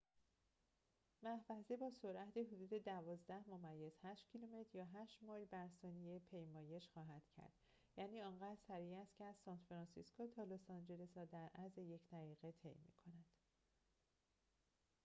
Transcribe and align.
محفظه 1.23 1.77
با 1.77 1.89
سرعت 1.91 2.37
حدود 2.37 2.73
۱۲.۸ 2.73 4.25
کیلومتر 4.31 4.75
یا 4.77 4.85
۸ 4.93 5.17
مایل 5.23 5.45
بر 5.45 5.67
ثانیه 5.81 6.19
پیمایش 6.19 6.89
خواهد 6.89 7.21
کرد 7.37 7.53
یعنی 7.97 8.21
آنقدر 8.21 8.59
سریع 8.67 8.97
است 8.97 9.15
که 9.17 9.25
از 9.25 9.35
سان‌فرانسیسکو 9.45 10.27
تا 10.27 10.43
لس‌آنجلس 10.43 11.17
را 11.17 11.25
در 11.25 11.49
عرض 11.55 11.77
یک 11.77 12.09
دقیقه 12.11 12.51
طی 12.51 12.75
می‌کند 12.85 13.25